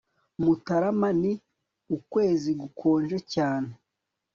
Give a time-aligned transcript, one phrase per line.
[0.43, 1.31] Mutarama ni
[1.97, 3.71] ukwezi gukonje cyane